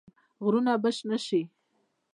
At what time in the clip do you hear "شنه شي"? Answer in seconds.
0.97-1.41